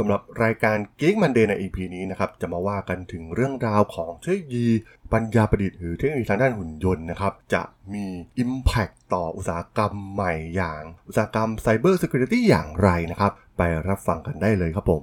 [0.00, 4.66] สำหรับรายการ Geek Monday ใน EP นี้นะครับจะมาว่ากันถึงเรื่องราวของเทคโนโลยี
[5.12, 8.06] ปัญญาประดิษฐ์หรือเทคโนโลยีทางด้านหุ่นยนต์นะครับจะมี
[8.42, 15.02] Impact ต่ออุตสาหกรรมใหม่อย่าง อุตสาหกรรม Cyber Security อย่างไรนะครับ ไปรับฟังกันได้เลยครับผม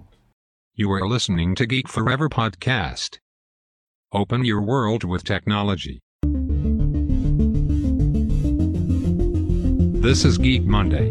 [0.81, 3.12] You are listening to Geek Forever podcast.
[4.22, 5.96] Open your world with technology.
[10.08, 11.08] This is Geek Monday.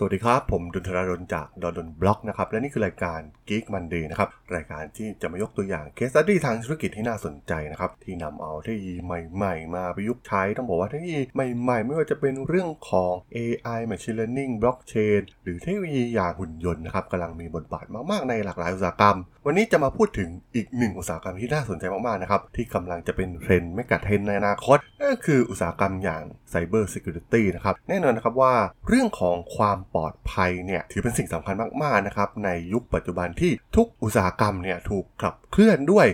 [0.00, 15.22] สวัสดีครับ ผมดนทราดนจากดนดนบล็อกนะครับ และนี่คือรายการ Geek Monday นะครับ รายการที่จะมายกตัวอย่างเคสตัดดี้ทางธุรกิจที่น่าสนใจนะครับ ที่นำเอาเทคโนโลยีใหม่ๆ มาประยุกต์ใช้ ต้องบอกว่าเทคโนโลยีใหม่ๆ ไม่ว่าจะเป็นเรื่องของ AI Machine Learning Blockchain
[15.42, 26.22] หรือเทคโนโลยีอย่างหุ่นยนต์นะครับกำลังมีบทบาทมากๆในหลากหลายอุตสาหกรรม วันนี้จะมาพูดถึงอีกหนึ่งอุตสาหกรรมที่น่าสนใจมากๆนะครับที่กำลังจะเป็นเทรนด์ mega trend ในอนาคตนั่นก็คืออุตสาหกรรมอย่าง
[26.52, 28.54] Cyber Security นะครับแน่นอนนะครับว่า
[28.88, 36.06] เรื่องของความปลอดภัยเนี่ยถือเป็นสิ่งสำคัญมากๆนะครับในยุคปัจจุบันที่ทุกอุตสาหกรรมเนี่ยถูกขับเคลื่อนด้วย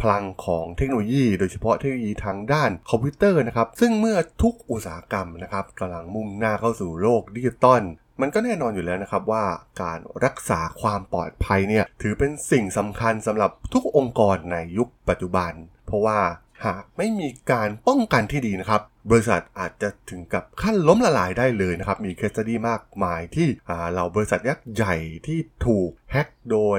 [0.00, 7.82] พลังของเทคโนโลยี โดยเฉพาะเทคโนโลยีทางด้านคอมพิวเตอร์นะครับซึ่งเมื่อทุกอุตสาหกรรมนะครับกำลังมุ่งหน้าเข้าสู่โลกดิจิตอล
[8.20, 9.44] มันก็แน่นอนอยู่แล้วนะครับว่า
[9.82, 15.52] การรักษาความปลอดภัยเนี่ยถือเป็นสิ่งสำคัญสำหรับทุกองค์กรในยุคปัจจุบัน
[15.86, 16.18] เพราะว่า
[16.66, 23.48] หากไม่มีการป้องกันที่ดีนะครับ บริษัทอาจจะถึงกับขั้นล้มละลายได้เลยนะครับ มี case study มากมายที่
[23.94, 26.78] เราบริษัทยักษ์ใหญ่ที่ถูกแฮ็กโดย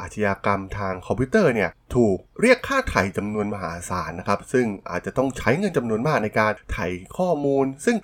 [0.00, 6.86] อาชญากรรมทางคอมพิวเตอร์เนี่ยถูกเรียกค่าไถ่จำนวนมหาศาลนะครับ ซึ่งอาจจะต้องใช้เงินจำนวนมากในการไถ่
[7.18, 7.96] ข้อมูล ซึ่ง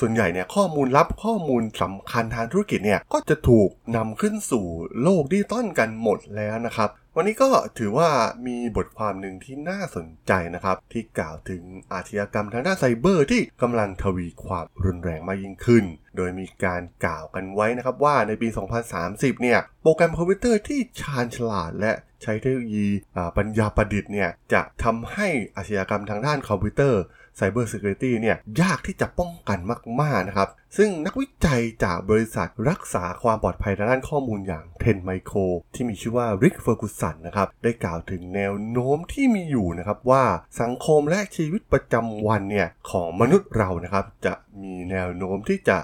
[0.00, 4.66] ส่วนใหญ่เนี่ยข้อมูลลับข้อมูลสำคัญทางธุรกิจเนี่ยก็จะถูกนำขึ้นสู่
[5.02, 7.48] โลกดิจิตอลกันหมดแล้วนะครับ วันนี้ก็
[7.78, 8.10] ถือว่า
[8.46, 11.62] มีบทความหนึ่งที่น่าสนใจนะครับ ที่กล่าวถึง
[11.92, 15.84] อาชญากรรมทางด้านไซเบอร์ที่กำลังทวีความรุนแรงมากยิ่งขึ้น
[16.16, 18.48] โดยมีการกล่าวกันไว้นะครับว่าในปี
[18.94, 21.92] 2030 เนี่ย โปรแกรมคอมพิวเตอร์ที่ชาญฉลาดและ
[22.22, 22.88] ใช้เทคโนโลยี
[23.36, 27.00] ปัญญาประดิษฐ์เนี่ยจะทำให้อาชญากรรมทางด้านคอมพิวเตอร์
[27.38, 29.58] Cyber Security เนี่ยยากที่จะป้องกัน
[30.00, 35.36] มากๆนะครับ ซึ่งนักวิจัยจากบริษัทรักษาความปลอดภัยทางด้านข้อมูลอย่างเทนไมโคร
[35.74, 40.24] ที่มีชื่อว่าริกเฟอร์กุสันนะครับ ได้กล่าวถึงแนวโน้มที่มีอยู่นะครับ ว่า
[40.60, 45.78] สังคมและชีวิตประจำวันเนี่ยของมนุษย์เรานะครับ จะมีแนวโน้มที่จะ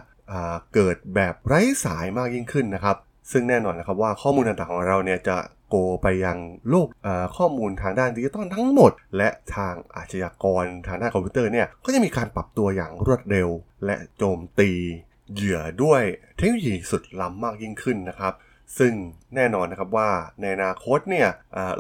[0.75, 2.97] เกิดแบบไร้สายมากยิ่งขึ้นนะครับ
[3.33, 5.37] ซึ่งแน่นอนนะครับว่าข้อมูลต่างๆของเราเนี่ยจะ
[5.71, 6.39] โกไปยัง
[6.71, 6.87] โลก
[7.37, 13.49] ข้อมูลทางด้านดิจิตอลทั้งหมด และทางอาชญากรทางด้านคอมพิวเตอร์เนี่ยก็จะมีการปรับตัวอย่างรวดเร็ว
[13.85, 14.71] และโจมตี
[15.35, 16.03] เหยื่อด้วย
[16.37, 18.35] เทคโนโลยีสุดล้ำมากยิ่งขึ้นนะครับ
[18.79, 18.95] ซึ่ง
[19.35, 20.11] แน่นอนนะครับว่า
[20.41, 21.29] ในอนาคตเนี่ย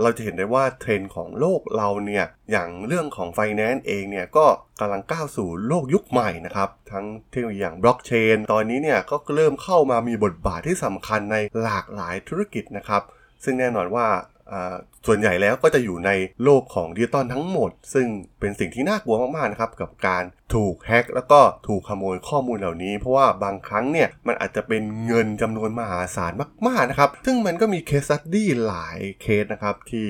[0.00, 4.46] เราจะเห็นได้ว่าเทรนด์ของโลกเราเนี่ยอย่างเรื่องของไฟแนนซ์เองเนี่ยก็
[4.80, 13.02] กำลังก้าวสู่โลกยุคใหม่นะครับ ทั้งเทคโนโลยีอย่างบล็อกเชนตอนนี้เนี่ยก็เริ่มเข้ามามีบทบาทที่สำคัญในหลากหลายธุรกิจนะครับ
[13.44, 14.06] ซึ่งแน่นอนว่า
[15.06, 16.10] ส่วนใหญ่แล้วก็จะอยู่ใน
[16.44, 18.06] โลกของดิจิตอลทั้งหมด ซึ่ง
[18.40, 20.24] เป็นสิ่งที่น่ากลัวมากๆนะครับกับการ
[20.54, 26.32] ถูกแฮ็กแล้วก็ถูกขโมยข้อมูลเหล่านี้ เพราะว่าบางครั้งเนี่ยมันอาจจะเป็นเงินจำนวนมหาศาล
[26.68, 30.06] มากๆนะครับซึ่งมันก็มี case study หลายเคสนะครับที่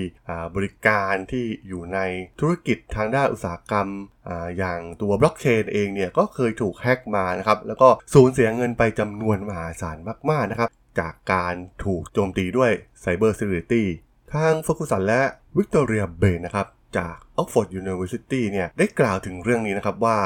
[0.54, 1.98] บริการที่อยู่ใน
[2.40, 3.88] ธุรกิจทางด้านอุตสาหกรรม
[4.28, 9.96] ออย่างตัวบล็อกเชนเองเนี่ยก็เคยถูกแฮ็กมานะครับแล้วก็สูญเสียเงินไปจำนวนมหาศาล
[10.30, 10.68] มากๆนะครับ
[10.98, 13.84] จากการถูกโจมตีด้วย Cyber Security
[14.32, 15.22] ทางเฟอร์กูสันและ
[15.56, 16.66] วิกตอเรียเบนนะครับ
[16.98, 20.18] จาก Oxford University เนี่ยได้กล่าวถึงเรื่องนี้นะครับว่า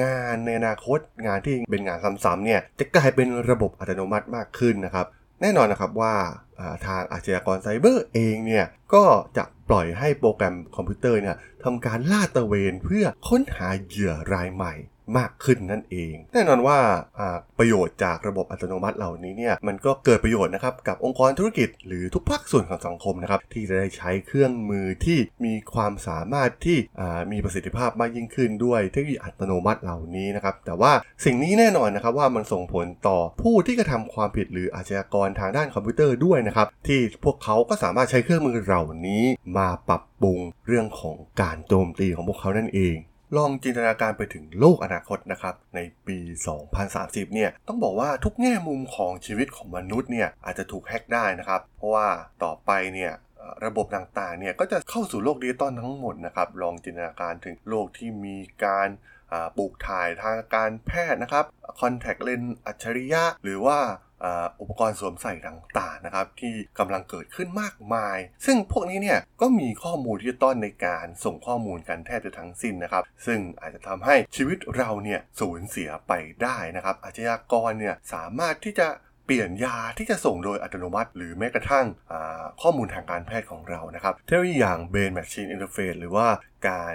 [0.00, 5.06] งานในอนาคตงานที่เป็นงานซ้ำๆเนี่ยจะกลายเป็นระบบอัตโนมัติมากขึ้นนะครับ
[5.40, 6.14] แน่นอนนะครับว่า
[6.86, 9.04] ทางอาชญากรไซเบอร์เองเนี่ยก็
[9.36, 14.74] จะปล่อยให้โปรแกรมคอมพิวเตอร์เนี่ยทำการลาดตระเวนเพื่อค้นหาเหยื่อรายใหม่
[15.18, 16.78] มากขึ้นนั่นเอง แน่นอนว่า
[17.58, 26.78] ประโยชน์จากระบบอัตโนมัติเหล่านี้เนี่ยมันก็เกิดประโยชน์นะครับกับองค์กรธุรกิจหรือทุกภาคส่วนของสังคมนะครับที่จะได้ใช้เครื่องมือที่มีความสามารถที่
[27.32, 30.92] มีประสิทธิภาพมากยิ่งขึ้นด้วยเทคโนโลยีอัตโนมัติเหล่านี้นะครับแต่ว่า
[31.24, 39.24] สิ่งนี้แน่นอนนะครับว่ามันส่งผลต่อผู้ที่กระทาความผิดหรืออาชญากรทางด้านคอมพิวเตอร์ด้วยนะครับที่พวกเขาก็สามารถใช้เครื่องมือเหล่านี้
[39.58, 42.96] มาปรับปรุงเรื่องของการโจมตีของพวกเขานั่นเอง
[43.36, 46.18] ลองจินตนาการไปถึงโลกอนาคตนะครับในปี
[46.76, 52.08] 2030 เนี่ยต้องบอกว่าทุกแง่มุมของชีวิตของมนุษย์เนี่ยอาจจะถูกแฮ็กได้นะครับ เพราะว่า
[52.44, 53.12] ต่อไปเนี่ย
[53.64, 58.88] ระบบต่างๆเนี่ยก็จะเข้าสู่โลกดิจิตอลทั้งหมดนะครับลองจินตนาการถึงโลกที่มีการ
[59.56, 61.44] ปลูกถ่ายทางการแพทย์นะครับ
[61.80, 63.78] คอนแทคเลนส์อัจฉริยะ หรือว่า
[64.60, 76.12] อุปกรณ์สวมใส่ต่างๆนะครับที่กำลังเกิดขึ้นมากมาย ซึ่งพวกนี้เนี่ยก็มีข้อมูลที่ต้นในการส่งข้อมูลกันแทบจะทั้งสิ้นนะครับ ซึ่งอาจจะทำให้ชีวิตเราเนี่ยสูญเสียไป
[76.42, 78.88] ได้นะครับ อาชญากรเนี่ยสามารถที่จะ
[79.26, 81.86] เปลี่ยนยาที่จะส่งโดยอัตโนมัติ หรือแม้กระทั่ง
[82.62, 86.26] ข้อมูลทางการแพทย์ของเรานะครับเทคโนโลยีอย่าง Brain Machine Interface หรือว่า
[86.68, 86.94] การ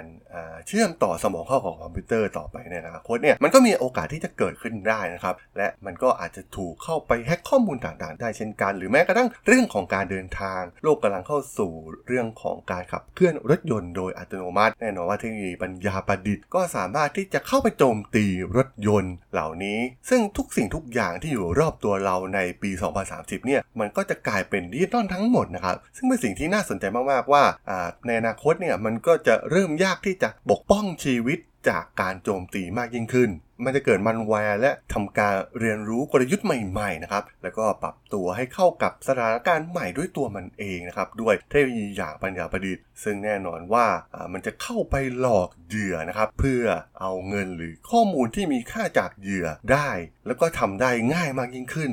[0.66, 11.72] เชื่อมต่อสมองเข้าของคอมพิวเตอร์ต่อไปในอนาคตเนี่ยมันก็มีโอกาสที่จะเกิดขึ้นได้นะครับ และมันก็อาจจะถูกเข้าไปแฮ็กข้อมูลต่างๆ ได้เช่นกัน หรือแม้กระทั่งเรื่องของการเดินทาง โลกกำลังเข้าสู่
[12.06, 18.26] เรื่องของการขับเคลื่อนรถยนต์โดยอัตโนมัติ แน่นอนว่าเทคโนโลยีปัญญาประดิษฐ์ก็สามารถที่จะเข้าไปโจมตี
[18.56, 19.78] รถยนต์เหล่านี้
[20.08, 22.70] ซึ่งทุกสิ่งทุกอย่างที่อยู่รอบตัวเราในปี
[23.08, 27.42] 2030 เนี่ยมันก็จะกลายเป็นดิจิตอลทั้งหมดนะครับซึ่งเป็นสิ่งที่น่าสนใจมากๆว่า
[28.06, 33.30] ในอนาคตเนี่ยมันก็จะเริ่มริ่มยากที่จะปกป้องชีวิตจากการโจมตีมากยิ่งขึ้น
[33.64, 43.86] มันจะเกิดมันแวร์และทำการเรียนรู้กลยุทธ์ใหม่ๆนะครับ แล้วก็ปรับตัวให้เข้ากับสถานการณ์ใหม่ด้วยตัวมันเองนะครับ ด้วยเทคโนโลยีอย่างปัญญาประดิษฐ์ ซึ่งแน่นอนว่า
[44.32, 46.62] มันจะเข้าไปหลอกเหยื่อนะครับ เพื่อ
[47.00, 49.90] เอาเงินหรือข้อมูลที่มีค่าจากเหยื่อได้
[50.26, 51.90] แล้วก็ทำได้ง่ายมากยิ่งขึ้น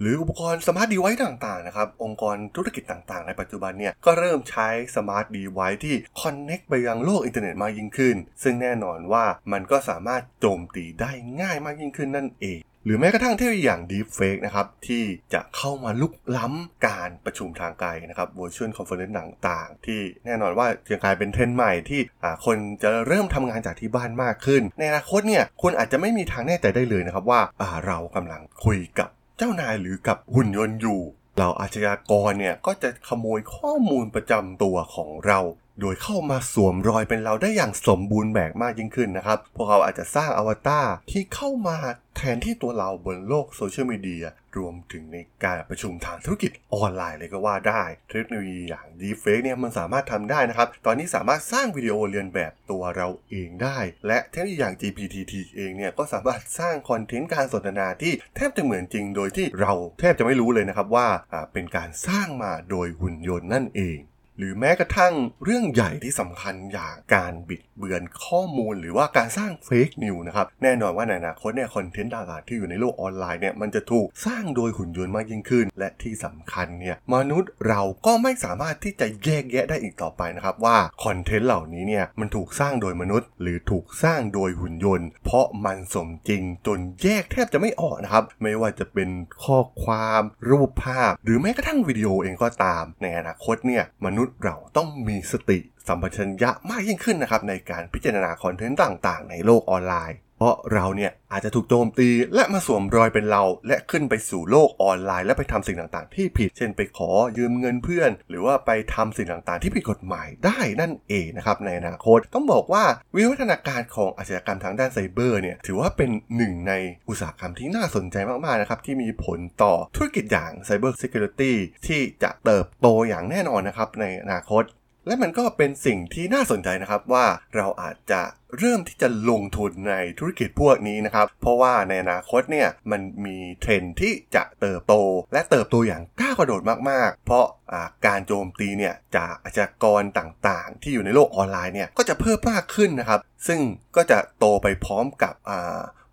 [0.00, 14.66] หรืออุปกรณ์ smart device ต่างๆนะครับ องค์กรธุรกิจต่างๆ ในปัจจุบันเนี่ย ก็เริ่มใช้ smart device ที่ connect ไปยังโลกอินเทอร์เน็ตมากยิ่งขึ้น ซึ่งแน่นอนว่ามันก็สามารถโจมตีได้ง่ายมากยิ่งขึ้นนั่นเองหรือแม้กระทั่งเทคโนโลยีอย่าง Deepfake นะครับ
[14.88, 15.04] ที่
[15.34, 22.00] จะเข้ามารุกล้ำการประชุมทางไกลนะครับ Virtual Conference ต่างๆ ที่แน่นอนว่าจะกลายเป็นเทรนด์ใหม่ที่
[22.46, 27.40] คนจะเริ่มทำงานจากที่บ้านมากขึ้น ในอนาคตเนี่ยคุณอาจจะไม่มีทางแน่ใจได้เลยนะครับว่า
[27.86, 29.08] เรากำลังคุยกับ
[29.42, 31.00] เจ้านายหรือกับหุ่นยนต์อยู่
[31.38, 35.40] เราอาชญากรเนี่ยก็จะขโมยข้อมูลประจำตัวของเรา
[35.80, 41.76] โดยเข้ามาสวมรอยเป็นเราได้อย่างสมบูรณ์แบบมากยิ่งขึ้นนะครับ พวกเขาอาจจะสร้างอวตารที่เข้ามา
[42.16, 61.08] แทนที่ตัวเราบนโลกโซเชียลมีเดียรวมถึงในการประชุมทางธุรกิจออนไลน์เลยก็ว่าได้เทคโนโลยีอย่าง Deepfake เนี่ยมันสามารถทำได้นะครับ ตอนนี้สามารถสร้างวิดีโอเรียนแบบตัวเราเองได้ และเทคโนโลยีอย่าง GPT เองเนี่ยก็สามารถสร้างคอนเทนต์การสนทนาที่แทบจะเหมือนจริง โดยที่เราแทบจะไม่รู้เลยนะครับว่า
[61.52, 63.98] เป็นการสร้างมาโดยหุ่นยนต์นั่นเอง
[64.40, 65.14] หรือแม้กระทั่ง
[65.44, 89.08] เรื่องใหญ่ที่สำคัญอย่างการบิดเบือนข้อมูล หรือว่าการสร้างเฟกนิวนะครับแน่นอนว่าในอนาคตเนี่ยคอนเทนต์ต่างๆที่อยู่ในโลกออนไลน์เนี่ยมันจะถูกสร้างโดยหุ่นยนต์มากยิ่งขึ้น และที่สำคัญเนี่ยมนุษย์เราก็ไม่สามารถที่จะแยกแยะได้อีกต่อไปนะครับว่าคอนเทนต์เหล่านี้เนี่ยมันถูกสร้างโดยมนุษย์ หรือถูกสร้างโดยหุ่นยนต์ เพราะมันสมจริงจนแยกแทบจะไม่ออกนะครับไม่ว่าจะเป็น
[89.44, 112.84] ข้อความรูปภาพ หรือแม้กระทั่งวิดีโอเองก็ตาม ในอนาคตเนี่ยมนุษย์เราต้องมีสติสัมปชัญญะมากยิ่งขึ้นนะครับในการพิจารณาคอนเทนต์ต่างๆ ในโลกออนไลน์ เพราะเราเนี่ยอาจจะถูกโจมตีและมาสวมรอยเป็นเรา และขึ้นไปสู่โลกออนไลน์ และไปทำสิ่งต่างๆ ที่ผิด เช่นไปขอยืมเงินเพื่อน หรือว่าไปทำสิ่งต่างๆ ที่ผิดกฎหมายได้นั่นเองนะครับในอนาคตต้องบอกว่า
[113.16, 116.72] วิวัฒนาการของอาชญากรรมทางด้านไซเบอร์เนี่ยถือว่าเป็นหนึ่งใน
[117.08, 121.56] อุตสาหกรรมที่น่าสนใจมากๆนะครับที่มีผลต่อธุรกิจอย่างไซเบอร์ซิเคียวริตี้
[121.86, 124.64] ที่จะเติบโตอย่างแน่นอนนะครับในอนาคต
[125.06, 127.26] และมันก็เป็นสิ่งที่น่าสนใจนะครับว่า
[127.56, 128.22] เราอาจจะ
[128.58, 134.94] เริ่มที่จะลงทุนในธุรกิจพวกนี้นะครับ เพราะว่าในอนาคตเนี่ยมันมีเทรนด์ที่จะเติบโต
[135.32, 143.60] และเติบโตอย่างก้าวกระโดดมากๆ เพราะการโจมตีเนี่ยจากอาชญากรต่างๆ ที่อยู่ในโลกออนไลน์เนี่ยก็จะเพิ่มมากขึ้นนะครับ ซึ่ง
[143.96, 145.34] ก็จะโตไปพร้อมกับ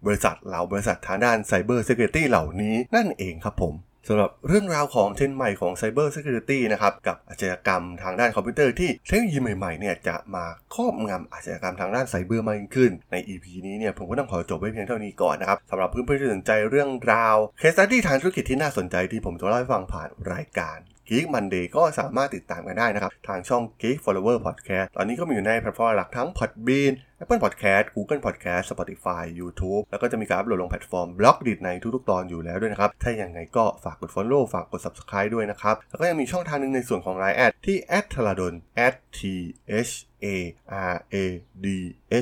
[0.06, 3.74] บริษัทเหล่าบริษัททางด้าน Cyber Security เหล่านี้นั่นเองครับผม
[4.10, 10.46] สำหรับเรื่องราวของเทรนด์ใหม่ของ Cyber Security นะครับกับอาชญากรรมทางด้านคอมพิวเตอร์ที่เทคโนโลยีใหม่ๆเนี่ยจะมา
[10.76, 26.94] ครอบงำอาชญากรรมทางด้านไซเบอร์มากยิ่งขึ้น ใน EP นี้เนี่ยผมก็ต้องขอจบไว้เพียงเท่านี้ก่อนนะครับสำหรับเพื่อนๆที่สนใจเรื่องราว case study ทางธุรกิจที่น่าสนใจที่ผมจะเล่าให้ฟังผ่านรายการ Geek Monday ก็สามารถติดตามกันได้นะครับ ทางช่อง Geek Forever Podcast ตอนนี้ก็มีอยู่ในแพลตฟอร์มหลักทั้ง Podbean
[27.22, 35.76] Apple Podcast Google Podcast Spotify YouTube แล้วก็จะมีการอัปโหลดลงแพลตฟอร์ม Blockdit ในทุกๆ ตอนอยู่แล้วด้วยนะครับ ถ้าอย่างไรก็ฝากกด Follow ฝากกด Subscribe ด้วยนะครับ
[35.90, 37.78] แล้วก็ยังมีช่องทางหนึ่งในส่วนของ Line add ที่
[38.14, 38.54] t h a l a d o n
[39.18, 39.20] t
[39.88, 39.92] h
[40.26, 40.28] A
[40.92, 41.16] R A
[41.64, 41.68] D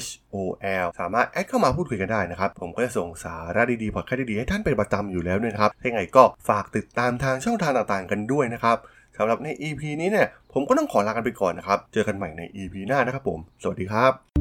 [0.05, 0.35] H O
[0.83, 8.77] L สามารถ add เข้ามาพูดคุยกันได้นะครับ ผมก็จะส่งสาระดีๆพอดแคสต์ดีๆ ให้ท่านเป็นประจำอยู่แล้วด้วยนะครับถ้าอย่างไรก็ฝากติดตามทางช่องทางต่างๆกันด้วยนะครับ
[9.17, 14.35] สำหรับใน EP นี้เนี่ย ผมก็ต้องขอลากันไปก่อนนะครับ เจอกันใหม่ใน EP หน้านะครับผม สวัสดีครับ